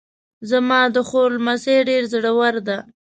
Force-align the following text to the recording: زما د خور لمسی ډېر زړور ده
زما 0.49 0.79
د 0.95 0.97
خور 1.07 1.29
لمسی 1.37 1.77
ډېر 1.89 2.03
زړور 2.13 2.55
ده 2.67 2.77